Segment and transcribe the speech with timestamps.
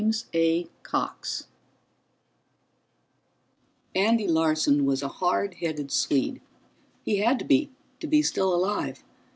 [3.93, 6.41] _Andy Larson was a hard headed Swede.
[7.05, 9.03] He had to be, to be still alive.